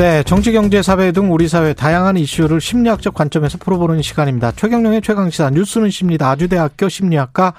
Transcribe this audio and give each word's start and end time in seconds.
네, 0.00 0.22
정치, 0.22 0.50
경제, 0.52 0.80
사회 0.80 1.12
등 1.12 1.30
우리 1.30 1.46
사회 1.46 1.74
다양한 1.74 2.16
이슈를 2.16 2.58
심리학적 2.58 3.12
관점에서 3.12 3.58
풀어보는 3.58 4.00
시간입니다. 4.00 4.50
최경령의 4.52 5.02
최강시사 5.02 5.50
뉴스는 5.50 5.90
십니다. 5.90 6.30
아주대학교 6.30 6.88
심리학과 6.88 7.52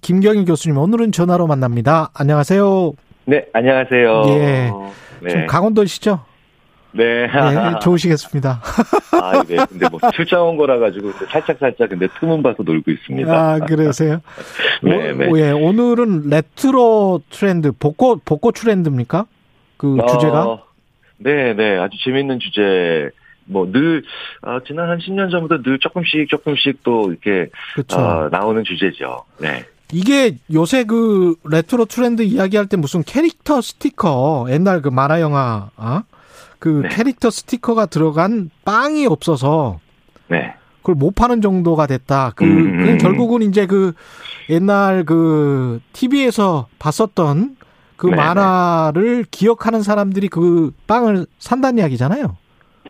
김경희 0.00 0.44
교수님 0.44 0.78
오늘은 0.78 1.10
전화로 1.10 1.48
만납니다. 1.48 2.10
안녕하세요. 2.14 2.92
네, 3.24 3.44
안녕하세요. 3.52 4.22
예. 4.28 4.70
네. 5.20 5.30
지금 5.30 5.46
강원도시죠? 5.48 6.20
네. 6.92 7.26
네, 7.26 7.78
좋으시겠습니다. 7.82 8.62
아, 9.20 9.42
네. 9.42 9.56
근데 9.68 9.88
뭐 9.88 9.98
출장 10.12 10.48
온 10.48 10.56
거라 10.56 10.78
가지고 10.78 11.10
살짝 11.28 11.58
살짝 11.58 11.88
근데 11.88 12.06
틈은 12.20 12.44
봐서 12.44 12.62
놀고 12.62 12.88
있습니다. 12.88 13.32
아, 13.32 13.58
그러세요? 13.58 14.20
네, 14.84 15.10
네. 15.18 15.26
오, 15.28 15.36
예, 15.40 15.50
오늘은 15.50 16.30
레트로 16.30 17.22
트렌드, 17.30 17.72
복고 17.72 18.20
복고 18.24 18.52
트렌드입니까? 18.52 19.26
그 19.76 19.96
어, 19.98 20.06
주제가? 20.06 20.69
네, 21.20 21.54
네. 21.54 21.78
아주 21.78 21.96
재밌는 22.04 22.40
주제. 22.40 23.10
뭐늘 23.46 24.04
아, 24.42 24.60
지난 24.64 24.88
한 24.88 24.98
10년 24.98 25.30
전부터 25.30 25.62
늘 25.62 25.78
조금씩 25.80 26.28
조금씩 26.28 26.82
또 26.84 27.10
이렇게. 27.10 27.50
어, 27.94 28.28
나오는 28.30 28.62
주제죠. 28.64 29.24
네. 29.40 29.64
이게 29.92 30.36
요새 30.52 30.84
그 30.84 31.34
레트로 31.44 31.86
트렌드 31.86 32.22
이야기할 32.22 32.66
때 32.66 32.76
무슨 32.76 33.02
캐릭터 33.02 33.60
스티커 33.60 34.46
옛날 34.50 34.82
그 34.82 34.88
만화 34.88 35.20
영화 35.20 35.70
아? 35.76 36.04
그 36.60 36.82
네. 36.82 36.88
캐릭터 36.90 37.30
스티커가 37.30 37.86
들어간 37.86 38.50
빵이 38.64 39.06
없어서 39.06 39.80
네. 40.28 40.54
그걸 40.78 40.94
못 40.94 41.14
파는 41.14 41.42
정도가 41.42 41.86
됐다. 41.86 42.32
그, 42.36 42.44
음, 42.44 42.84
그 42.84 42.88
음. 42.90 42.98
결국은 42.98 43.42
이제 43.42 43.66
그 43.66 43.92
옛날 44.48 45.04
그 45.04 45.80
TV에서 45.92 46.68
봤었던 46.78 47.56
그 48.00 48.06
네, 48.06 48.16
만화를 48.16 49.26
기억하는 49.30 49.82
사람들이 49.82 50.28
그 50.28 50.72
빵을 50.86 51.26
산다는 51.38 51.80
이야기잖아요. 51.80 52.34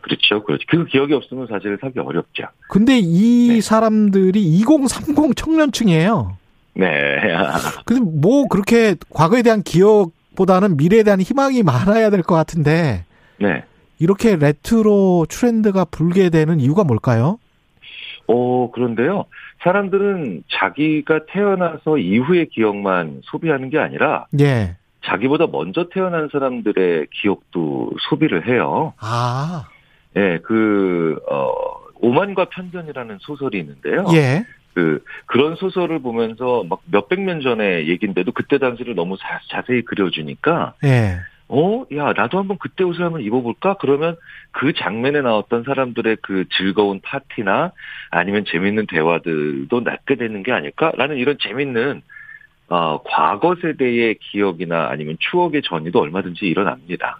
그렇죠. 0.02 0.44
그렇죠. 0.44 0.64
그 0.68 0.84
기억이 0.86 1.12
없으면 1.14 1.48
사실 1.50 1.76
사기 1.80 1.98
어렵죠. 1.98 2.44
근데 2.68 3.00
이 3.02 3.48
네. 3.54 3.60
사람들이 3.60 4.40
2030 4.40 5.34
청년층이에요. 5.34 6.36
네. 6.74 6.86
근데 7.84 8.00
뭐 8.00 8.46
그렇게 8.46 8.94
과거에 9.12 9.42
대한 9.42 9.64
기억보다는 9.64 10.76
미래에 10.76 11.02
대한 11.02 11.20
희망이 11.20 11.64
많아야 11.64 12.10
될 12.10 12.22
것 12.22 12.36
같은데 12.36 13.04
네. 13.40 13.64
이렇게 13.98 14.36
레트로 14.36 15.26
트렌드가 15.28 15.86
불게 15.86 16.30
되는 16.30 16.60
이유가 16.60 16.84
뭘까요? 16.84 17.40
어, 18.28 18.70
그런데요. 18.70 19.24
사람들은 19.64 20.44
자기가 20.52 21.26
태어나서 21.32 21.98
이후의 21.98 22.50
기억만 22.50 23.22
소비하는 23.24 23.70
게 23.70 23.78
아니라 23.78 24.26
예. 24.38 24.76
자기보다 25.04 25.46
먼저 25.46 25.88
태어난 25.88 26.28
사람들의 26.30 27.08
기억도 27.10 27.92
소비를 28.08 28.46
해요. 28.46 28.94
아, 28.98 29.68
예, 30.16 30.38
그, 30.42 31.18
어, 31.30 31.52
오만과 32.00 32.46
편견이라는 32.46 33.18
소설이 33.20 33.58
있는데요. 33.58 34.06
예. 34.14 34.44
그, 34.74 35.02
그런 35.26 35.56
소설을 35.56 36.00
보면서 36.00 36.64
막 36.68 36.80
몇백 36.90 37.20
년 37.20 37.40
전의 37.40 37.88
얘기인데도 37.88 38.32
그때 38.32 38.58
당시를 38.58 38.94
너무 38.94 39.16
자, 39.18 39.40
자세히 39.48 39.82
그려주니까, 39.82 40.74
예. 40.84 41.20
어, 41.52 41.84
야, 41.96 42.12
나도 42.16 42.38
한번 42.38 42.58
그때 42.58 42.84
옷을 42.84 43.04
한번 43.04 43.22
입어볼까? 43.22 43.74
그러면 43.80 44.16
그 44.52 44.72
장면에 44.72 45.20
나왔던 45.20 45.64
사람들의 45.64 46.18
그 46.22 46.44
즐거운 46.56 47.00
파티나 47.00 47.72
아니면 48.10 48.44
재밌는 48.46 48.86
대화들도 48.86 49.80
낳게 49.80 50.14
되는 50.14 50.44
게 50.44 50.52
아닐까 50.52 50.92
라는 50.96 51.16
이런 51.16 51.36
재밌는 51.40 52.02
어, 52.70 53.00
과거 53.04 53.56
세대의 53.60 54.18
기억이나 54.20 54.88
아니면 54.90 55.16
추억의 55.18 55.62
전이도 55.64 55.98
얼마든지 56.00 56.46
일어납니다. 56.46 57.18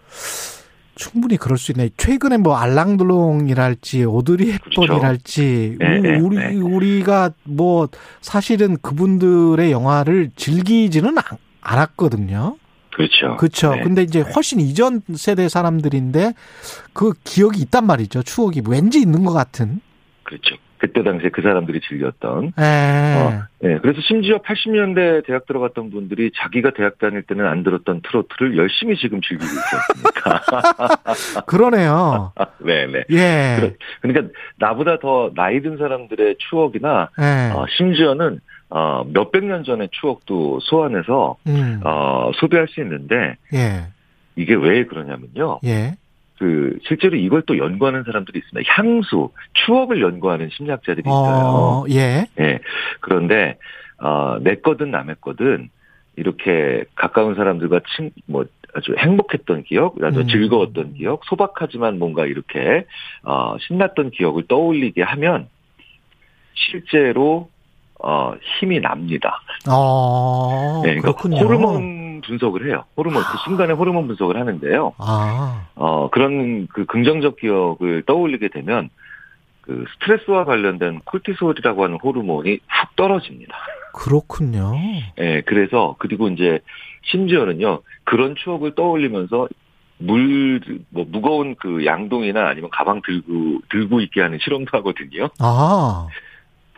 충분히 0.94 1.36
그럴 1.36 1.58
수 1.58 1.72
있네. 1.72 1.90
최근에 1.96 2.36
뭐 2.36 2.56
알랑드롱이랄지 2.56 4.04
오드리 4.04 4.52
헵번이랄지 4.52 5.76
네, 5.78 5.98
네, 6.00 6.18
우리 6.18 6.36
네. 6.36 6.54
우리가 6.56 7.30
뭐 7.44 7.88
사실은 8.20 8.76
그분들의 8.80 9.72
영화를 9.72 10.30
즐기지는 10.36 11.16
않- 11.18 11.24
않았거든요. 11.62 12.56
그렇죠. 12.92 13.36
그렇죠. 13.38 13.74
네. 13.74 13.82
근데 13.82 14.02
이제 14.02 14.20
훨씬 14.20 14.60
이전 14.60 15.00
세대 15.14 15.48
사람들인데 15.48 16.34
그 16.92 17.12
기억이 17.24 17.60
있단 17.62 17.86
말이죠. 17.86 18.22
추억이 18.22 18.62
왠지 18.68 19.00
있는 19.00 19.24
것 19.24 19.32
같은. 19.32 19.80
그렇죠. 20.22 20.56
그때 20.80 21.02
당시에 21.02 21.28
그 21.28 21.42
사람들이 21.42 21.80
즐겼던. 21.82 22.52
에. 22.58 22.62
어, 23.18 23.42
네, 23.60 23.78
그래서 23.82 24.00
심지어 24.00 24.38
80년대 24.38 25.26
대학 25.26 25.44
들어갔던 25.46 25.90
분들이 25.90 26.30
자기가 26.34 26.70
대학 26.70 26.98
다닐 26.98 27.22
때는 27.22 27.46
안 27.46 27.62
들었던 27.62 28.00
트로트를 28.02 28.56
열심히 28.56 28.96
지금 28.96 29.20
즐기고 29.20 29.44
있었으니까. 29.46 30.40
그러네요. 31.46 32.32
네네. 32.64 33.04
예. 33.12 33.56
그러- 33.60 33.70
그러니까 34.00 34.32
나보다 34.58 34.98
더 34.98 35.30
나이 35.34 35.60
든 35.60 35.76
사람들의 35.76 36.36
추억이나 36.38 37.10
예. 37.20 37.52
어, 37.54 37.66
심지어는 37.76 38.40
어, 38.70 39.04
몇백 39.12 39.44
년 39.44 39.64
전의 39.64 39.88
추억도 39.92 40.60
소환해서 40.62 41.36
음. 41.46 41.80
어, 41.84 42.30
소비할 42.36 42.68
수 42.68 42.80
있는데 42.80 43.36
예. 43.52 43.88
이게 44.36 44.54
왜 44.54 44.86
그러냐면요. 44.86 45.60
예. 45.66 45.96
그 46.40 46.78
실제로 46.88 47.18
이걸 47.18 47.42
또 47.42 47.58
연구하는 47.58 48.02
사람들이 48.02 48.38
있습니다. 48.38 48.72
향수, 48.72 49.28
추억을 49.52 50.00
연구하는 50.00 50.48
심리학자들이 50.50 51.02
있어요. 51.02 51.44
어, 51.44 51.84
예. 51.90 52.28
예. 52.40 52.60
그런데 53.00 53.58
어, 53.98 54.38
내 54.40 54.54
거든 54.54 54.90
남의 54.90 55.16
거든 55.20 55.68
이렇게 56.16 56.84
가까운 56.94 57.34
사람들과 57.34 57.80
친, 57.94 58.10
뭐 58.24 58.46
아주 58.72 58.94
행복했던 58.96 59.64
기억, 59.64 60.02
아주 60.02 60.20
음. 60.20 60.28
즐거웠던 60.28 60.94
기억, 60.94 61.26
소박하지만 61.26 61.98
뭔가 61.98 62.24
이렇게 62.24 62.86
어, 63.22 63.56
신났던 63.58 64.10
기억을 64.10 64.44
떠올리게 64.48 65.02
하면 65.02 65.46
실제로 66.54 67.50
어, 68.02 68.32
힘이 68.58 68.80
납니다. 68.80 69.42
어, 69.70 70.80
네, 70.84 70.94
그러니까 70.94 71.12
그렇군요. 71.12 71.36
호르몬 71.36 72.09
분석을 72.20 72.66
해요. 72.66 72.84
호르몬 72.96 73.22
그 73.22 73.38
순간에 73.44 73.72
호르몬 73.72 74.06
분석을 74.06 74.38
하는데요. 74.38 74.94
아, 74.98 75.66
어, 75.74 76.10
그런 76.10 76.66
그 76.68 76.86
긍정적 76.86 77.36
기억을 77.36 78.02
떠올리게 78.06 78.48
되면 78.48 78.90
그 79.62 79.84
스트레스와 79.94 80.44
관련된 80.44 81.00
콜티솔이라고 81.04 81.84
하는 81.84 81.98
호르몬이 82.02 82.52
훅 82.52 82.96
떨어집니다. 82.96 83.56
그렇군요. 83.92 84.72
예, 85.18 85.42
그래서 85.46 85.96
그리고 85.98 86.28
이제 86.28 86.60
심지어는요 87.04 87.82
그런 88.04 88.34
추억을 88.36 88.74
떠올리면서 88.74 89.48
물, 90.00 90.60
뭐, 90.88 91.04
무거운 91.06 91.54
그 91.56 91.84
양동이나 91.84 92.48
아니면 92.48 92.70
가방 92.72 93.02
들고, 93.02 93.60
들고 93.68 94.00
있게 94.00 94.22
하는 94.22 94.38
실험도 94.40 94.76
하거든요. 94.78 95.28
아, 95.38 96.08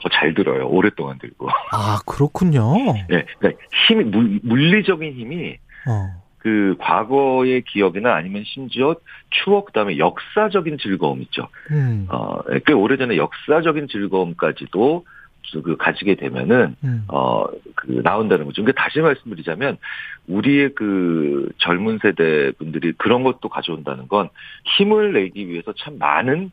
더 0.02 0.08
잘 0.08 0.34
들어요. 0.34 0.66
오랫동안 0.68 1.18
들고. 1.18 1.48
아, 1.70 1.98
그렇군요. 2.06 2.74
예, 3.10 3.24
그러니까 3.38 3.62
힘이, 3.86 4.04
물, 4.04 4.40
물리적인 4.42 5.14
힘이 5.14 5.58
어, 5.88 6.22
그 6.38 6.74
과거의 6.78 7.62
기억이나 7.62 8.14
아니면 8.14 8.42
심지어 8.44 8.96
추억, 9.30 9.66
그 9.66 9.72
다음에 9.72 9.98
역사적인 9.98 10.78
즐거움 10.78 11.22
있죠. 11.22 11.48
음, 11.70 12.06
어, 12.10 12.40
꽤 12.66 12.72
오래전에 12.72 13.16
역사적인 13.16 13.88
즐거움까지도 13.88 15.04
그 15.62 15.76
가지게 15.76 16.14
되면은 16.14 16.76
음. 16.82 17.04
어, 17.08 17.46
그, 17.74 18.00
나온다는 18.02 18.46
거죠. 18.46 18.62
그러니까 18.62 18.82
다시 18.82 19.00
말씀드리자면, 19.00 19.76
우리의 20.26 20.74
그 20.74 21.50
젊은 21.58 21.98
세대 22.00 22.52
분들이 22.52 22.92
그런 22.92 23.22
것도 23.22 23.48
가져온다는 23.48 24.08
건 24.08 24.28
힘을 24.76 25.12
내기 25.12 25.48
위해서 25.48 25.72
참 25.76 25.98
많은 25.98 26.52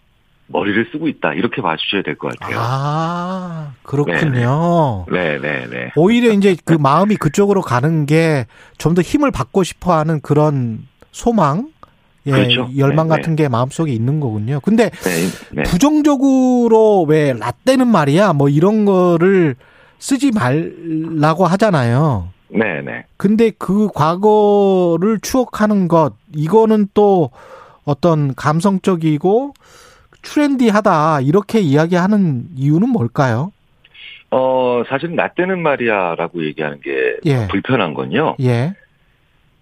머리를 0.51 0.89
쓰고 0.91 1.07
있다. 1.07 1.33
이렇게 1.33 1.61
봐주셔야 1.61 2.01
될 2.03 2.17
것 2.17 2.37
같아요. 2.37 2.57
아, 2.59 3.71
그렇군요. 3.83 5.05
네네네. 5.11 5.91
오히려 5.95 6.31
이제 6.31 6.55
그 6.65 6.73
마음이 6.73 7.15
그쪽으로 7.17 7.61
가는 7.61 8.05
게 8.05 8.45
좀 8.77 8.95
더 8.95 9.01
힘을 9.01 9.29
받고 9.31 9.63
싶어 9.63 9.93
하는 9.93 10.19
그런 10.21 10.87
소망, 11.11 11.69
예, 12.25 12.31
그렇죠. 12.31 12.69
열망 12.77 13.07
네, 13.09 13.15
같은 13.15 13.35
게 13.35 13.47
마음속에 13.47 13.91
있는 13.91 14.19
거군요. 14.19 14.59
근데 14.61 14.89
네, 14.89 15.27
네. 15.51 15.63
부정적으로 15.63 17.03
왜 17.03 17.33
라떼는 17.33 17.87
말이야 17.87 18.33
뭐 18.33 18.49
이런 18.49 18.85
거를 18.85 19.55
쓰지 19.99 20.31
말라고 20.31 21.45
하잖아요. 21.45 22.29
네네. 22.49 23.05
근데 23.17 23.51
그 23.57 23.89
과거를 23.93 25.19
추억하는 25.21 25.87
것 25.87 26.13
이거는 26.35 26.87
또 26.93 27.29
어떤 27.85 28.33
감성적이고 28.33 29.53
트렌디하다 30.21 31.21
이렇게 31.21 31.59
이야기하는 31.59 32.45
이유는 32.55 32.89
뭘까요? 32.89 33.51
어, 34.31 34.83
사실 34.87 35.15
나 35.15 35.29
때는 35.29 35.59
말이야라고 35.61 36.45
얘기하는 36.45 36.81
게 36.81 37.17
예. 37.25 37.47
불편한 37.47 37.93
건요. 37.93 38.35
예. 38.41 38.73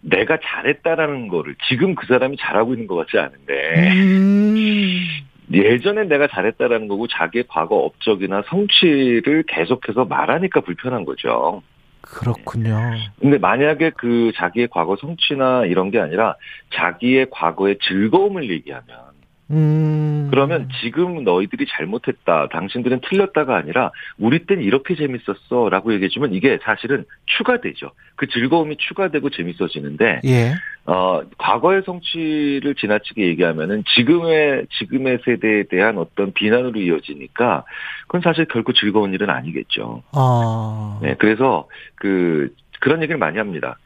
내가 0.02 0.38
잘했다라는 0.42 1.28
거를 1.28 1.56
지금 1.68 1.96
그 1.96 2.06
사람이 2.08 2.38
잘하고 2.40 2.74
있는 2.74 2.88
것 2.88 2.96
같지 2.96 3.18
않은데 3.18 3.92
음. 3.94 5.08
예전에 5.52 6.04
내가 6.04 6.28
잘했다라는 6.28 6.88
거고 6.88 7.08
자기의 7.08 7.46
과거 7.48 7.78
업적이나 7.78 8.44
성취를 8.48 9.44
계속해서 9.48 10.06
말하니까 10.06 10.62
불편한 10.62 11.06
거죠. 11.06 11.62
그렇군요. 12.02 12.80
근데 13.20 13.38
만약에 13.38 13.92
그 13.98 14.32
자기의 14.36 14.70
과거 14.72 14.96
성취나 14.98 15.66
이런 15.66 15.92
게 15.92 16.00
아니라 16.00 16.36
자기의 16.74 17.28
과거의 17.32 17.78
즐거움을 17.82 18.50
얘기하면 18.50 19.07
음. 19.52 20.28
그러면 20.30 20.68
지금 20.82 21.24
너희들이 21.24 21.66
잘못했다. 21.70 22.50
당신들은 22.50 23.02
틀렸다가 23.08 23.56
아니라 23.56 23.92
우리 24.18 24.46
땐 24.46 24.62
이렇게 24.62 24.96
재밌었어. 24.96 25.70
라고 25.70 25.94
얘기해주면 25.94 26.34
이게 26.34 26.60
사실은 26.64 27.06
추가되죠. 27.26 27.92
그 28.16 28.28
즐거움이 28.28 28.78
추가되고 28.78 29.30
재밌어지는데, 29.30 30.22
예. 30.26 30.54
어, 30.86 31.22
과거의 31.38 31.84
성취를 31.86 32.76
지나치게 32.76 33.26
얘기하면은 33.28 33.84
지금의, 33.96 34.68
지금의 34.80 35.20
세대에 35.26 35.64
대한 35.64 35.98
어떤 35.98 36.34
비난으로 36.34 36.80
이어지니까 36.80 37.66
그건 38.04 38.22
사실 38.22 38.46
결코 38.46 38.74
즐거운 38.74 39.14
일은 39.14 39.30
아니겠죠. 39.30 40.04
어. 40.14 41.00
네. 41.02 41.16
그래서 41.20 41.68
그, 41.96 42.54
그런 42.80 43.02
얘기를 43.02 43.18
많이 43.18 43.38
합니다. 43.38 43.78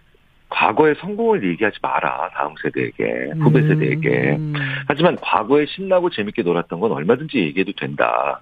과거의 0.52 0.96
성공을 1.00 1.48
얘기하지 1.52 1.78
마라. 1.82 2.30
다음 2.36 2.54
세대에게, 2.62 3.32
후배 3.40 3.62
세대에게. 3.62 4.36
음. 4.36 4.54
하지만 4.88 5.16
과거에 5.22 5.66
신나고 5.66 6.10
재밌게 6.12 6.44
놀았던 6.44 6.80
건 6.80 6.92
얼마든지 6.92 7.38
얘기해도 7.38 7.72
된다. 7.80 8.42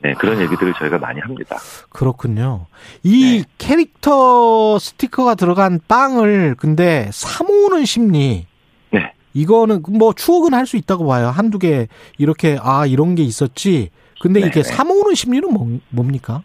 네, 0.00 0.14
그런 0.14 0.38
아. 0.38 0.42
얘기들을 0.42 0.72
저희가 0.74 0.98
많이 0.98 1.20
합니다. 1.20 1.56
그렇군요. 1.90 2.66
이 3.02 3.38
네. 3.38 3.44
캐릭터 3.58 4.78
스티커가 4.78 5.34
들어간 5.34 5.80
빵을 5.86 6.56
근데 6.58 7.08
사모으는 7.12 7.84
심리. 7.84 8.46
네. 8.90 9.12
이거는 9.34 9.82
뭐 9.98 10.12
추억은 10.14 10.54
할 10.54 10.66
수 10.66 10.76
있다고 10.76 11.06
봐요. 11.06 11.28
한두 11.28 11.58
개 11.58 11.86
이렇게 12.18 12.58
아 12.60 12.86
이런 12.86 13.14
게 13.14 13.22
있었지. 13.22 13.90
근데 14.20 14.40
네, 14.40 14.46
이게 14.46 14.62
네. 14.62 14.62
사모으는 14.62 15.14
심리는 15.14 15.52
뭐, 15.52 15.78
뭡니까? 15.90 16.42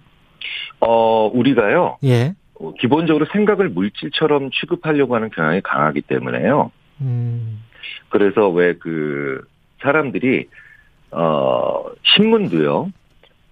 어, 0.81 1.29
우리가요, 1.33 1.97
예. 2.03 2.33
어, 2.59 2.73
기본적으로 2.79 3.25
생각을 3.31 3.69
물질처럼 3.69 4.51
취급하려고 4.51 5.15
하는 5.15 5.29
경향이 5.29 5.61
강하기 5.61 6.01
때문에요. 6.01 6.71
음. 7.01 7.63
그래서 8.09 8.49
왜 8.49 8.73
그 8.79 9.41
사람들이, 9.81 10.47
어, 11.11 11.85
신문도요, 12.03 12.91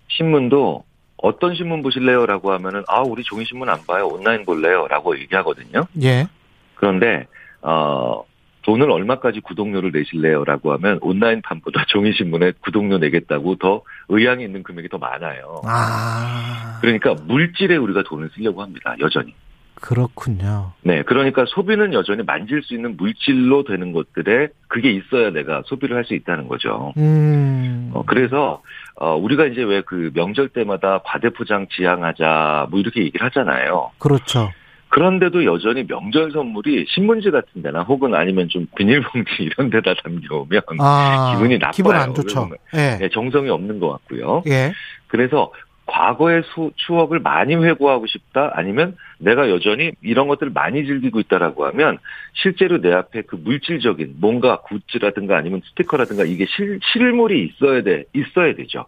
신문도 0.10 0.84
어떤 1.18 1.56
신문 1.56 1.82
보실래요? 1.82 2.26
라고 2.26 2.52
하면은, 2.52 2.84
아, 2.88 3.02
우리 3.02 3.24
종이 3.24 3.46
신문 3.46 3.70
안 3.70 3.80
봐요. 3.88 4.08
온라인 4.08 4.46
볼래요? 4.46 4.88
라고 4.90 5.18
얘기하거든요. 5.18 5.86
예. 6.04 6.28
그런데 6.76 7.26
어 7.62 8.24
돈을 8.68 8.92
얼마까지 8.92 9.40
구독료를 9.40 9.92
내실래요? 9.94 10.44
라고 10.44 10.74
하면 10.74 11.00
온라인 11.02 11.42
판보다 11.42 11.86
종이 11.88 12.12
신문에 12.12 12.52
구독료 12.60 12.98
내겠다고 12.98 13.56
더 13.56 13.82
의향이 14.10 14.44
있는 14.44 14.62
금액이 14.62 14.90
더 14.90 14.98
많아요. 14.98 15.62
아. 15.66 16.78
그러니까 16.82 17.16
물질에 17.26 17.78
우리가 17.78 18.04
돈을 18.04 18.30
쓰려고 18.36 18.62
합니다. 18.62 18.94
여전히. 19.00 19.34
그렇군요. 19.80 20.74
네. 20.82 21.04
그러니까 21.04 21.46
소비는 21.48 21.94
여전히 21.94 22.24
만질 22.24 22.62
수 22.64 22.74
있는 22.74 22.98
물질로 22.98 23.64
되는 23.64 23.94
것들에 23.94 24.50
그게 24.68 24.92
있어야 24.92 25.30
내가 25.30 25.62
소비를 25.68 25.96
할 25.96 26.04
수 26.04 26.14
있다는 26.16 26.48
거죠. 26.48 26.94
음. 26.98 27.92
어, 27.94 28.04
그래서, 28.06 28.62
어, 28.96 29.16
우리가 29.16 29.46
이제 29.46 29.62
왜 29.64 29.82
그 29.86 30.12
명절 30.16 30.50
때마다 30.50 31.00
과대포장 31.06 31.68
지향하자, 31.72 32.68
뭐 32.72 32.80
이렇게 32.80 33.02
얘기를 33.04 33.24
하잖아요. 33.28 33.92
그렇죠. 34.00 34.50
그런데도 34.90 35.46
여전히 35.46 35.86
명절 35.86 36.32
선물이 36.32 36.86
신문지 36.90 37.30
같은 37.32 37.62
데나 37.62 37.82
혹은 37.84 38.16
아니면 38.16 38.48
좀 38.50 38.68
비닐봉지 38.78 39.30
이런 39.44 39.70
데다 39.70 39.94
담겨오면 40.04 40.62
아. 40.80 41.34
기분이 41.36 41.58
나빠요. 41.58 41.72
기분 41.74 41.96
안 41.96 42.14
좋죠. 42.14 42.50
예. 42.76 42.98
네, 42.98 43.10
정성이 43.10 43.50
없는 43.50 43.80
것 43.80 43.90
같고요. 43.90 44.44
예. 44.48 44.74
그래서 45.08 45.52
과거의 45.88 46.44
수- 46.54 46.72
추억을 46.76 47.20
많이 47.20 47.56
회고하고 47.56 48.08
싶다 48.08 48.52
아니면 48.54 48.98
내가 49.20 49.50
여전히 49.50 49.92
이런 50.02 50.28
것들을 50.28 50.52
많이 50.52 50.86
즐기고 50.86 51.20
있다라고 51.22 51.66
하면 51.68 51.98
실제로 52.34 52.82
내 52.82 52.92
앞에 52.94 53.22
그 53.22 53.38
물질적인 53.38 54.16
뭔가 54.20 54.62
굿즈라든가 54.62 55.38
아니면 55.38 55.62
스티커라든가 55.70 56.24
이게 56.26 56.46
실, 56.50 56.80
실물이 56.92 57.46
있어야 57.46 57.84
돼 57.84 58.04
있어야 58.14 58.54
되죠. 58.56 58.86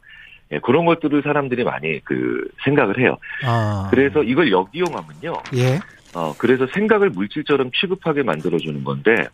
예, 0.52 0.60
그런 0.60 0.86
것들을 0.86 1.22
사람들이 1.22 1.64
많이 1.64 2.00
그 2.04 2.48
생각을 2.64 3.00
해요. 3.00 3.18
아. 3.46 3.88
그래서 3.92 4.24
이걸 4.24 4.52
역이용하면요. 4.52 5.34
예. 5.56 5.80
어, 6.16 6.34
그래서 6.38 6.66
생각을 6.74 7.12
물질처럼 7.12 7.72
취급하게 7.72 8.24
만들어주는 8.24 8.84
건데, 8.84 9.28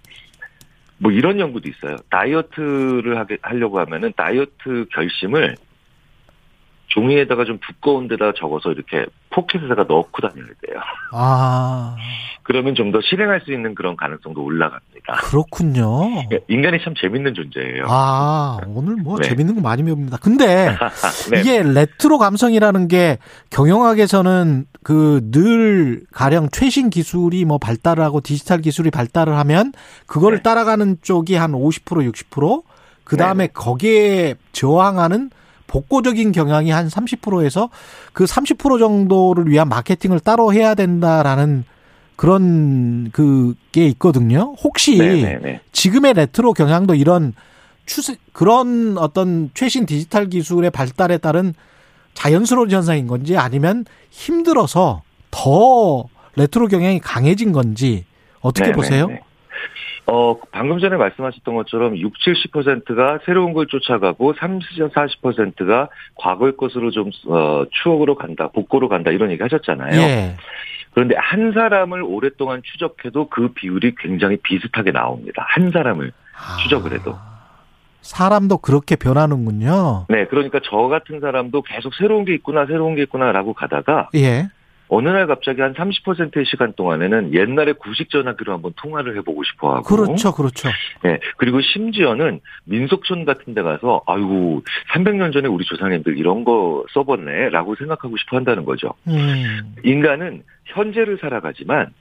뭐 0.97 1.12
이런 1.12 1.39
연구도 1.39 1.69
있어요. 1.69 1.97
다이어트를 2.09 3.17
하게, 3.17 3.38
하려고 3.41 3.79
하면은 3.79 4.12
다이어트 4.15 4.85
결심을 4.91 5.56
종이에다가 6.95 7.44
좀 7.45 7.59
두꺼운 7.68 8.07
데다 8.07 8.31
적어서 8.39 8.71
이렇게 8.71 9.06
포켓에다가 9.30 9.83
넣고 9.83 10.21
다녀야 10.21 10.47
돼요. 10.65 10.80
아. 11.12 11.95
그러면 12.44 12.74
좀 12.75 12.92
더 12.92 13.01
실행할 13.01 13.42
수 13.42 13.51
있는 13.51 13.74
그런 13.75 13.97
가능성도 13.97 14.42
올라갑니다. 14.44 15.13
그렇군요. 15.24 16.24
인간이 16.47 16.77
참 16.83 16.94
재밌는 16.95 17.33
존재예요. 17.33 17.86
아, 17.89 18.59
오늘 18.68 18.95
뭐 18.95 19.18
네. 19.19 19.27
재밌는 19.27 19.56
거 19.56 19.62
많이 19.62 19.83
배웁니다. 19.83 20.18
근데 20.18 20.68
네. 21.31 21.39
이게 21.42 21.63
레트로 21.63 22.18
감성이라는 22.19 22.88
게 22.88 23.18
경영학에서는 23.50 24.65
그 24.83 25.21
늘 25.31 26.03
가령 26.13 26.50
최신 26.51 26.89
기술이 26.91 27.44
뭐 27.45 27.57
발달을 27.57 28.03
하고 28.03 28.21
디지털 28.21 28.62
기술이 28.62 28.91
발달을 28.91 29.36
하면 29.39 29.74
그거를 30.06 30.38
네. 30.38 30.44
따라가는 30.44 30.98
쪽이 31.01 31.36
한 31.36 31.51
50% 31.51 32.09
60%, 32.12 32.63
그 33.03 33.18
다음에 33.18 33.48
거기에 33.48 34.36
저항하는 34.53 35.31
복고적인 35.67 36.31
경향이 36.31 36.71
한 36.71 36.88
30%에서 36.88 37.69
그 38.13 38.25
30% 38.25 38.79
정도를 38.79 39.47
위한 39.47 39.67
마케팅을 39.69 40.19
따로 40.19 40.53
해야 40.53 40.75
된다라는 40.75 41.65
그런 42.15 43.09
그게 43.12 43.88
있거든요. 43.88 44.56
혹시 44.63 44.97
네네네. 44.97 45.62
지금의 45.72 46.13
레트로 46.13 46.53
경향도 46.53 46.95
이런 46.95 47.34
추세 47.86 48.15
그런 48.31 48.98
어떤 48.98 49.51
최신 49.53 49.86
디지털 49.86 50.29
기술의 50.29 50.72
발달에 50.72 51.17
따른 51.17 51.53
자연스러운 52.13 52.72
현상인 52.72 53.07
건지 53.07 53.38
아니면 53.38 53.86
힘들어서 54.10 55.01
더 55.29 56.05
레트로 56.36 56.67
경향이 56.67 57.00
강해진 57.00 57.51
건지 57.51 58.05
어떻게 58.39 58.67
네네네. 58.67 58.75
보세요? 58.75 59.17
어, 60.07 60.39
방금 60.51 60.79
전에 60.79 60.97
말씀하셨던 60.97 61.55
것처럼 61.55 61.97
6, 61.97 62.13
70%가 62.13 63.19
새로운 63.25 63.53
걸 63.53 63.65
쫓아가고 63.67 64.33
30, 64.33 64.93
40%가 64.93 65.89
과거의 66.15 66.55
것으로 66.57 66.91
좀, 66.91 67.09
어, 67.27 67.65
추억으로 67.71 68.15
간다, 68.15 68.50
복고로 68.50 68.88
간다, 68.88 69.12
이런 69.12 69.31
얘기 69.31 69.41
하셨잖아요. 69.41 70.00
예. 70.00 70.35
그런데 70.93 71.15
한 71.17 71.51
사람을 71.53 72.03
오랫동안 72.03 72.62
추적해도 72.63 73.29
그 73.29 73.50
비율이 73.50 73.95
굉장히 73.97 74.38
비슷하게 74.38 74.91
나옵니다. 74.91 75.45
한 75.50 75.71
사람을. 75.71 76.12
추적을 76.63 76.93
해도. 76.93 77.13
아, 77.15 77.35
사람도 78.01 78.59
그렇게 78.59 78.95
변하는군요. 78.95 80.05
네, 80.09 80.25
그러니까 80.27 80.59
저 80.63 80.77
같은 80.88 81.19
사람도 81.19 81.63
계속 81.63 81.93
새로운 81.95 82.24
게 82.25 82.33
있구나, 82.35 82.65
새로운 82.65 82.95
게 82.95 83.03
있구나라고 83.03 83.53
가다가 83.53 84.09
예. 84.15 84.50
어느 84.88 85.10
날 85.10 85.27
갑자기 85.27 85.62
한 85.62 85.74
30%의 85.74 86.46
시간 86.46 86.74
동안에는 86.74 87.34
옛날에 87.34 87.74
구식 87.74 88.10
전화기로 88.10 88.54
한번 88.54 88.74
통화를 88.75 89.18
해보고 89.18 89.44
싶어 89.44 89.75
하고. 89.75 89.84
그렇죠, 89.84 90.32
그렇죠. 90.32 90.70
네, 91.04 91.20
그리고 91.38 91.60
심지어는 91.62 92.39
민속촌 92.65 93.25
같은 93.25 93.54
데 93.54 93.62
가서, 93.62 94.04
아이고, 94.06 94.63
300년 94.94 95.34
전에 95.34 95.48
우리 95.48 95.65
조상님들 95.65 96.18
이런 96.18 96.44
거 96.44 96.86
써봤네, 96.94 97.50
라고 97.50 97.75
생각하고 97.75 98.15
싶어 98.18 98.38
한다는 98.38 98.65
거죠. 98.65 98.94
음, 99.08 99.75
인간은 99.84 100.44
현재를 100.65 101.18
살아가지만 101.20 101.92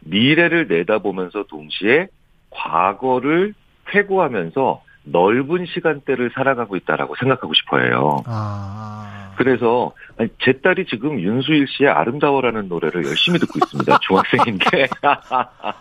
미래를 0.00 0.68
내다보면서 0.68 1.44
동시에 1.48 2.06
과거를 2.50 3.54
회고하면서 3.92 4.82
넓은 5.04 5.66
시간대를 5.66 6.30
살아가고 6.34 6.76
있다라고 6.76 7.14
생각하고 7.16 7.54
싶어요. 7.54 8.22
아, 8.26 9.25
그래서 9.36 9.92
아니, 10.18 10.28
제 10.42 10.52
딸이 10.60 10.86
지금 10.86 11.20
윤수일 11.20 11.66
씨의 11.68 11.90
아름다워라는 11.90 12.68
노래를 12.68 13.04
열심히 13.04 13.38
듣고 13.38 13.58
있습니다. 13.62 13.98
중학생인데. 14.06 14.88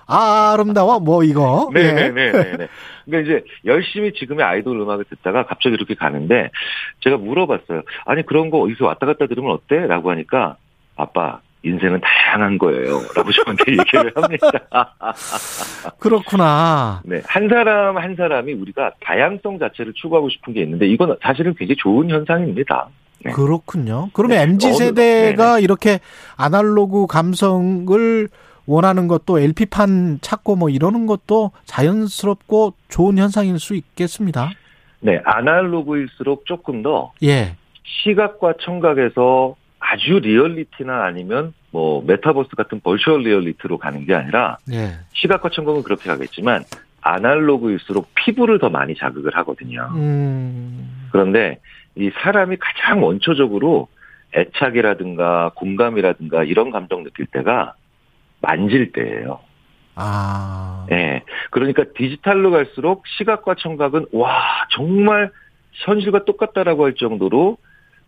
아, 0.07 0.51
아름다워, 0.53 0.99
뭐, 0.99 1.23
이거. 1.23 1.69
예. 1.75 1.91
네네네 1.91 2.31
네. 2.57 2.67
그러니까 3.05 3.19
이제 3.19 3.45
열심히 3.65 4.13
지금의 4.13 4.45
아이돌 4.45 4.79
음악을 4.79 5.05
듣다가 5.05 5.45
갑자기 5.45 5.75
이렇게 5.75 5.95
가는데 5.95 6.49
제가 7.01 7.17
물어봤어요. 7.17 7.83
아니 8.05 8.25
그런 8.25 8.49
거 8.49 8.59
어디서 8.59 8.85
왔다 8.85 9.05
갔다 9.05 9.27
들으면 9.27 9.51
어때? 9.51 9.85
라고 9.87 10.11
하니까 10.11 10.57
아빠 10.95 11.39
인생은 11.63 11.99
다양한 12.01 12.57
거예요. 12.57 13.01
라고 13.15 13.31
저한테 13.31 13.71
얘기를 13.73 14.11
합니다. 14.15 14.51
그렇구나. 15.99 17.01
네. 17.05 17.21
한 17.27 17.49
사람 17.49 17.97
한 17.97 18.15
사람이 18.15 18.53
우리가 18.53 18.93
다양성 19.01 19.57
자체를 19.59 19.93
추구하고 19.93 20.29
싶은 20.29 20.53
게 20.53 20.61
있는데 20.61 20.87
이건 20.87 21.17
사실은 21.21 21.53
굉장히 21.55 21.77
좋은 21.77 22.09
현상입니다. 22.09 22.89
네. 23.23 23.31
그렇군요. 23.31 24.09
그러면 24.13 24.37
네. 24.37 24.43
MZ 24.43 24.73
세대가 24.73 25.59
이렇게 25.59 25.99
아날로그 26.35 27.07
감성을 27.07 28.29
원하는 28.67 29.07
것도 29.07 29.39
LP판 29.39 30.19
찾고 30.21 30.55
뭐 30.55 30.69
이러는 30.69 31.05
것도 31.05 31.51
자연스럽고 31.65 32.73
좋은 32.89 33.17
현상일 33.17 33.59
수 33.59 33.75
있겠습니다. 33.75 34.51
네, 35.01 35.21
아날로그일수록 35.23 36.45
조금 36.45 36.81
더 36.81 37.11
예. 37.23 37.55
시각과 37.83 38.55
청각에서 38.61 39.55
아주 39.79 40.19
리얼리티나 40.19 41.05
아니면 41.05 41.53
뭐 41.69 42.03
메타버스 42.05 42.55
같은 42.55 42.79
virtual 42.79 43.21
reality로 43.21 43.77
가는 43.77 44.05
게 44.05 44.15
아니라 44.15 44.57
예. 44.71 44.93
시각과 45.13 45.49
청각은 45.49 45.83
그렇게 45.83 46.09
가겠지만 46.09 46.63
아날로그일수록 47.01 48.09
피부를 48.15 48.57
더 48.57 48.69
많이 48.69 48.95
자극을 48.95 49.35
하거든요. 49.37 49.87
음. 49.93 50.94
그런데 51.15 51.59
이 51.95 52.11
사람이 52.23 52.57
가장 52.59 53.01
원초적으로 53.01 53.87
애착이라든가 54.35 55.51
공감이라든가 55.55 56.43
이런 56.43 56.71
감정 56.71 57.05
느낄 57.05 57.25
때가 57.27 57.75
만질 58.41 58.91
때예요. 58.91 59.39
아. 59.95 60.85
예. 60.91 61.23
그러니까 61.51 61.85
디지털로 61.95 62.51
갈수록 62.51 63.07
시각과 63.07 63.55
청각은 63.57 64.07
와 64.11 64.67
정말 64.71 65.31
현실과 65.71 66.25
똑같다라고 66.25 66.83
할 66.83 66.95
정도로 66.95 67.59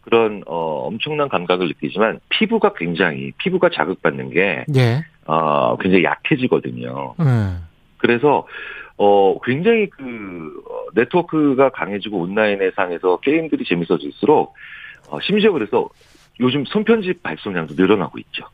그런 0.02 0.44
어 0.46 0.86
엄청난 0.86 1.30
감각을 1.30 1.68
느끼지만 1.68 2.20
피부가 2.28 2.74
굉장히 2.74 3.32
피부가 3.38 3.70
자극받는 3.70 4.32
게 4.32 4.66
예. 4.76 5.06
어, 5.28 5.78
굉장히 5.78 6.04
약해지거든요. 6.04 7.16
음. 7.22 7.66
그래서 8.00 8.46
어 8.98 9.40
굉장히 9.44 9.90
그 9.90 10.64
어, 10.70 10.86
네트워크가 10.94 11.70
강해지고 11.70 12.20
온라인의 12.20 12.72
상에서 12.76 13.18
게임들이 13.18 13.64
재밌어질수록 13.66 14.54
어, 15.10 15.20
심지어 15.22 15.52
그래서 15.52 15.88
요즘 16.40 16.66
손편집 16.66 17.22
발송량도 17.24 17.76
늘어나고 17.76 18.18
있죠. 18.20 18.46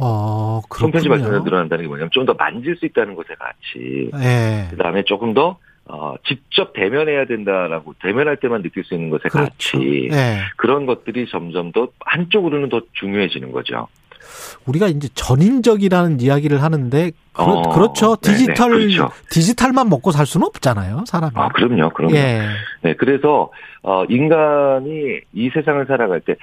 어, 0.00 0.60
손편집 0.76 1.08
발송량. 1.08 1.44
늘어난다는 1.44 1.84
게 1.84 1.88
뭐냐면 1.88 2.10
좀 2.12 2.26
더 2.26 2.34
만질 2.34 2.76
수 2.76 2.84
있다는 2.86 3.14
것에 3.14 3.34
같이 3.34 4.10
예. 4.22 4.68
그다음에 4.70 5.02
조금 5.04 5.32
더 5.34 5.56
어, 5.86 6.14
직접 6.26 6.72
대면해야 6.74 7.24
된다라고 7.24 7.94
대면할 8.00 8.36
때만 8.36 8.62
느낄 8.62 8.84
수 8.84 8.94
있는 8.94 9.10
것에 9.10 9.28
그렇죠. 9.28 9.50
같이 9.50 10.08
예. 10.12 10.38
그런 10.56 10.86
것들이 10.86 11.26
점점 11.28 11.72
더 11.72 11.88
한쪽으로는 12.00 12.68
더 12.68 12.82
중요해지는 12.92 13.50
거죠. 13.52 13.88
우리가 14.66 14.88
이제 14.88 15.08
전인적이라는 15.14 16.20
이야기를 16.20 16.62
하는데 16.62 17.10
그렇, 17.32 17.44
어, 17.46 17.62
그렇죠. 17.74 18.16
네네, 18.16 18.36
디지털 18.36 18.70
그렇죠. 18.70 19.10
디지털만 19.30 19.88
먹고 19.88 20.10
살 20.10 20.26
수는 20.26 20.46
없잖아요, 20.46 21.04
사람이. 21.06 21.32
아 21.36 21.48
그럼요, 21.48 21.90
그럼요. 21.90 22.14
예. 22.14 22.42
네, 22.82 22.94
그래서 22.94 23.50
어, 23.82 24.04
인간이 24.08 25.20
이 25.32 25.50
세상을 25.54 25.84
살아갈 25.86 26.20
때 26.20 26.34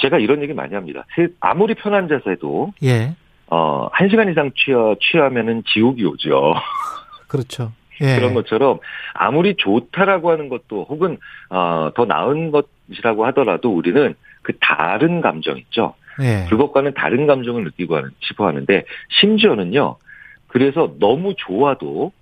제가 0.00 0.18
이런 0.18 0.42
얘기 0.42 0.52
많이 0.54 0.74
합니다. 0.74 1.04
세- 1.14 1.28
아무리 1.40 1.74
편한 1.74 2.08
자세도 2.08 2.72
예. 2.84 3.14
어, 3.48 3.88
한 3.92 4.08
시간 4.08 4.30
이상 4.30 4.50
취하, 4.56 4.94
취하면은 5.00 5.62
지옥이 5.72 6.04
오죠. 6.04 6.54
그렇죠. 7.28 7.72
예. 8.00 8.16
그런 8.16 8.34
것처럼 8.34 8.78
아무리 9.14 9.54
좋다라고 9.56 10.30
하는 10.30 10.48
것도 10.48 10.86
혹은 10.88 11.18
어, 11.50 11.90
더 11.94 12.04
나은 12.04 12.50
것이라고 12.50 13.26
하더라도 13.26 13.70
우리는 13.74 14.14
그 14.42 14.54
다른 14.60 15.20
감정 15.20 15.56
있죠. 15.58 15.94
예. 16.20 16.46
그것과는 16.50 16.94
다른 16.94 17.26
감정을 17.26 17.64
느끼고 17.64 17.96
하는, 17.96 18.10
싶어 18.20 18.46
하는데 18.46 18.84
심지어는요. 19.20 19.96
그래서 20.48 20.94
너무 21.00 21.34
좋아도 21.36 22.12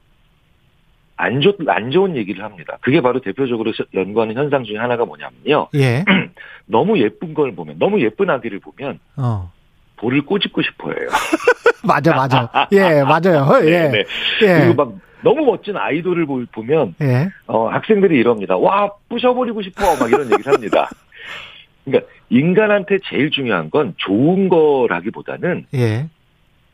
안, 1.17 1.41
좋, 1.43 1.57
안 1.69 1.91
좋은 1.91 2.17
얘기를 2.17 2.43
합니다. 2.45 2.79
그게 2.81 3.01
바로 3.03 3.21
대표적으로 3.21 3.73
시- 3.73 3.83
연구하는 3.93 4.35
현상 4.37 4.65
중에 4.65 4.79
하나가 4.79 5.05
뭐냐면요. 5.05 5.69
예. 5.75 6.05
너무 6.67 6.99
예쁜 6.99 7.35
걸 7.35 7.55
보면, 7.55 7.79
너무 7.79 8.01
예쁜 8.01 8.31
아기를 8.31 8.61
보면 8.61 8.99
어. 9.17 9.53
볼을 9.97 10.23
꼬집고 10.25 10.63
싶어 10.63 10.91
해요. 10.93 11.09
맞아, 11.85 12.15
맞아. 12.15 12.69
예, 12.73 13.03
맞아요. 13.03 13.49
예. 13.69 13.89
네. 13.89 14.05
예. 14.43 14.61
그리고 14.61 14.75
막 14.75 14.95
너무 15.23 15.45
멋진 15.45 15.77
아이돌을 15.77 16.25
보- 16.25 16.45
보면 16.53 16.95
예. 17.03 17.29
어, 17.47 17.69
학생들이 17.69 18.17
이럽니다. 18.19 18.57
와, 18.57 18.91
부셔버리고 19.11 19.61
싶어. 19.61 19.97
막 19.97 20.09
이런 20.09 20.31
얘기를 20.33 20.51
합니다. 20.51 20.89
그러니까 21.85 22.11
인간한테 22.31 22.99
제일 23.05 23.31
중요한 23.31 23.71
건 23.71 23.95
좋은 23.99 24.49
거라기보다는 24.49 25.67
예. 25.75 26.09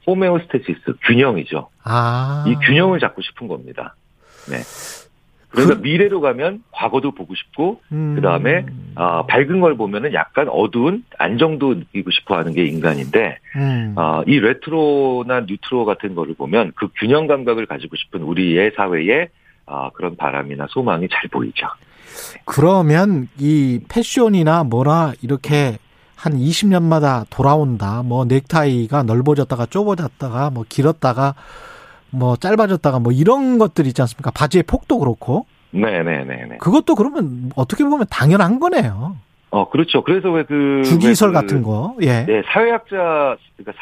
호메오스테시스, 0.07 0.95
균형이죠. 1.05 1.69
아. 1.83 2.45
이 2.47 2.55
균형을 2.67 3.01
잡고 3.01 3.23
싶은 3.23 3.49
겁니다. 3.49 3.97
네. 4.49 4.59
그러니까 5.51 5.77
그- 5.77 5.81
미래로 5.83 6.21
가면 6.21 6.63
과거도 6.71 7.13
보고 7.13 7.35
싶고, 7.35 7.81
음. 7.91 8.15
그 8.15 8.21
다음에, 8.21 8.67
아, 8.95 9.25
밝은 9.27 9.61
걸 9.61 9.77
보면은 9.77 10.13
약간 10.13 10.49
어두운 10.49 11.05
안정도 11.19 11.75
느끼고 11.75 12.11
싶어 12.11 12.37
하는 12.37 12.53
게 12.53 12.65
인간인데, 12.67 13.39
음. 13.57 13.95
아, 13.97 14.23
이 14.27 14.39
레트로나 14.39 15.41
뉴트로 15.49 15.85
같은 15.87 16.15
거를 16.15 16.35
보면 16.35 16.73
그 16.77 16.89
균형 16.97 17.27
감각을 17.27 17.67
가지고 17.67 17.97
싶은 17.97 18.23
우리의 18.23 18.73
사회에 18.77 19.29
아, 19.69 19.91
그런 19.95 20.17
바람이나 20.17 20.67
소망이 20.69 21.09
잘 21.09 21.23
보이죠. 21.31 21.67
그러면 22.45 23.29
이 23.39 23.81
패션이나 23.89 24.65
뭐나 24.65 25.13
이렇게 25.23 25.79
한 26.15 26.33
20년마다 26.35 27.25
돌아온다. 27.31 28.03
뭐 28.03 28.25
넥타이가 28.25 29.03
넓어졌다가 29.03 29.67
좁아졌다가 29.67 30.51
뭐 30.51 30.65
길었다가 30.69 31.35
뭐 32.11 32.37
짧아졌다가 32.37 32.99
뭐 33.01 33.13
이런 33.13 33.59
것들 33.59 33.87
있지 33.87 34.01
않습니까? 34.03 34.31
바지의 34.31 34.63
폭도 34.65 34.99
그렇고. 34.99 35.47
네네네네. 35.73 36.57
그것도 36.59 36.95
그러면 36.95 37.51
어떻게 37.57 37.85
보면 37.85 38.07
당연한 38.11 38.59
거네요. 38.61 39.17
어, 39.51 39.69
그렇죠. 39.69 40.03
그래서 40.03 40.31
왜 40.31 40.45
그. 40.45 40.83
주기설 40.85 41.31
왜 41.31 41.35
그- 41.35 41.41
같은 41.41 41.63
거. 41.63 41.95
예. 42.01 42.25
네, 42.25 42.43
사회학자, 42.53 43.37
그러니까 43.57 43.73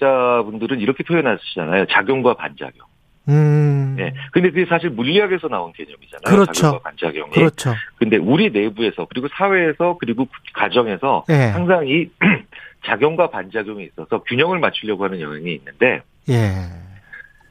사회학자분들은 0.00 0.80
이렇게 0.80 1.04
표현하시잖아요. 1.04 1.86
작용과 1.90 2.34
반작용. 2.34 2.86
음. 3.28 3.94
네. 3.96 4.12
근데 4.32 4.50
그게 4.50 4.66
사실 4.66 4.90
물리학에서 4.90 5.48
나온 5.48 5.72
개념이잖아요. 5.72 6.22
그렇죠. 6.24 6.80
반작용이. 6.80 7.32
그렇죠. 7.32 7.74
근데 7.96 8.16
우리 8.16 8.50
내부에서 8.50 9.06
그리고 9.08 9.28
사회에서 9.36 9.96
그리고 9.98 10.28
가정에서 10.52 11.24
예. 11.30 11.50
항상 11.50 11.86
이 11.88 12.08
작용과 12.84 13.30
반작용이 13.30 13.84
있어서 13.84 14.22
균형을 14.24 14.58
맞추려고 14.58 15.04
하는 15.04 15.20
영향이 15.20 15.54
있는데 15.54 16.02
예. 16.28 16.50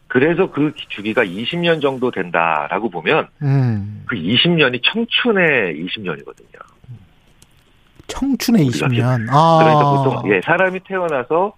그래서 0.07 0.51
그 0.51 0.73
주기가 0.89 1.25
20년 1.25 1.81
정도 1.81 2.11
된다라고 2.11 2.91
보면 2.91 3.27
음. 3.41 4.03
그 4.05 4.15
20년이 4.15 4.81
청춘의 4.83 5.83
20년이거든요. 5.83 6.61
청춘의 8.05 8.67
우리가 8.67 8.87
20년. 8.89 9.27
아. 9.31 9.57
그러니까 9.59 10.03
보통 10.03 10.31
예 10.31 10.41
사람이 10.41 10.81
태어나서 10.81 11.55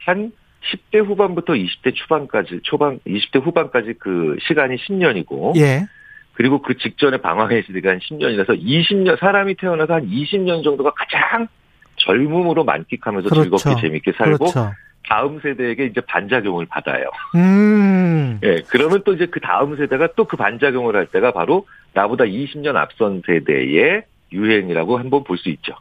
한 0.00 0.32
10대 0.70 1.04
후반부터 1.04 1.54
20대 1.54 1.94
초반까지 1.94 2.60
초반 2.62 3.00
20대 3.06 3.42
후반까지 3.44 3.94
그 3.98 4.36
시간이 4.46 4.76
10년이고 4.76 5.56
예. 5.56 5.86
그리고 6.34 6.62
그 6.62 6.76
직전에 6.78 7.18
방황의 7.18 7.64
시대가 7.66 7.90
한 7.90 7.98
10년이라서 7.98 8.58
20년 8.60 9.18
사람이 9.18 9.56
태어나서 9.56 9.94
한 9.94 10.08
20년 10.08 10.64
정도가 10.64 10.92
가장 10.94 11.48
젊음으로 11.96 12.64
만끽하면서 12.64 13.28
그렇죠. 13.28 13.42
즐겁게 13.42 13.80
재밌게 13.80 14.12
살고 14.12 14.38
그렇죠. 14.38 14.72
다음 15.08 15.40
세대에게 15.40 15.86
이제 15.86 16.00
반작용을 16.00 16.66
받아요. 16.66 17.10
음. 17.34 18.38
예, 18.44 18.62
그러면 18.70 19.02
또 19.04 19.12
이제 19.12 19.26
그 19.26 19.40
다음 19.40 19.76
세대가 19.76 20.08
또 20.16 20.24
그 20.24 20.36
반작용을 20.36 20.96
할 20.96 21.06
때가 21.06 21.32
바로 21.32 21.66
나보다 21.92 22.24
20년 22.24 22.76
앞선 22.76 23.20
세대의 23.26 24.04
유행이라고 24.32 24.98
한번 24.98 25.24
볼 25.24 25.36
수 25.36 25.50
있죠. 25.50 25.74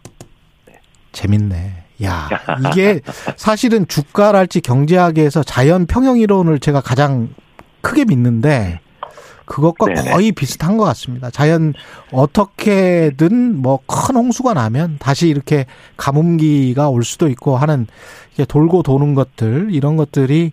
재밌네. 1.13 1.55
야, 2.03 2.29
이게 2.71 3.01
사실은 3.35 3.87
주가랄지 3.87 4.61
경제학에서 4.61 5.43
자연 5.43 5.85
평형 5.85 6.17
이론을 6.19 6.59
제가 6.59 6.81
가장 6.81 7.29
크게 7.81 8.05
믿는데 8.05 8.79
그것과 9.45 9.87
네네. 9.87 10.11
거의 10.11 10.31
비슷한 10.31 10.77
것 10.77 10.85
같습니다. 10.85 11.29
자연 11.29 11.73
어떻게든 12.11 13.61
뭐 13.61 13.79
큰 13.87 14.15
홍수가 14.15 14.53
나면 14.53 14.97
다시 14.99 15.27
이렇게 15.29 15.65
가뭄기가 15.97 16.89
올 16.89 17.03
수도 17.03 17.27
있고 17.27 17.57
하는 17.57 17.87
이게 18.33 18.45
돌고 18.45 18.83
도는 18.83 19.13
것들 19.15 19.69
이런 19.71 19.97
것들이 19.97 20.51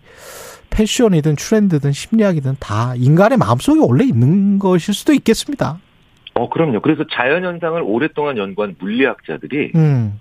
패션이든 0.70 1.36
트렌드든 1.36 1.92
심리학이든 1.92 2.56
다 2.60 2.94
인간의 2.96 3.38
마음속에 3.38 3.80
원래 3.80 4.04
있는 4.04 4.58
것일 4.58 4.94
수도 4.94 5.12
있겠습니다. 5.12 5.78
어, 6.34 6.48
그럼요. 6.48 6.80
그래서 6.80 7.04
자연 7.10 7.44
현상을 7.44 7.80
오랫동안 7.82 8.36
연구한 8.36 8.76
물리학자들이 8.78 9.72
음, 9.74 10.20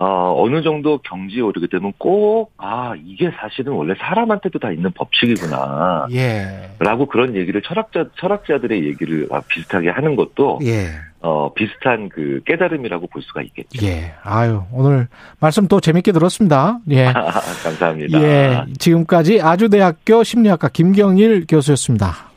어, 0.00 0.32
어느 0.36 0.62
정도 0.62 0.98
경지에 0.98 1.40
오르게 1.40 1.66
되면 1.66 1.92
꼭, 1.98 2.52
아, 2.56 2.94
이게 3.04 3.32
사실은 3.40 3.72
원래 3.72 3.94
사람한테도 3.98 4.60
다 4.60 4.70
있는 4.70 4.92
법칙이구나. 4.92 6.06
예, 6.12 6.70
라고 6.78 7.06
그런 7.06 7.34
얘기를 7.34 7.60
철학자, 7.62 8.06
철학자들의 8.16 8.84
얘기를 8.86 9.26
아, 9.32 9.40
비슷하게 9.48 9.90
하는 9.90 10.14
것도, 10.14 10.60
예. 10.62 10.86
어, 11.20 11.52
비슷한 11.52 12.08
그 12.10 12.40
깨달음이라고 12.46 13.08
볼 13.08 13.22
수가 13.22 13.42
있겠죠. 13.42 13.84
예. 13.84 14.12
아유, 14.22 14.62
오늘 14.72 15.08
말씀 15.40 15.66
또 15.66 15.80
재밌게 15.80 16.12
들었습니다. 16.12 16.78
예. 16.90 17.06
감사합니다. 17.64 18.22
예. 18.22 18.64
지금까지 18.78 19.40
아주대학교 19.42 20.22
심리학과 20.22 20.68
김경일 20.68 21.46
교수였습니다. 21.48 22.27